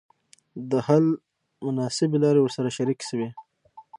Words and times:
د 0.69 0.71
حل 0.87 1.05
مناسبي 1.65 2.17
لاري 2.23 2.39
ورسره 2.41 2.75
شریکي 2.77 3.05
سوې. 3.11 3.29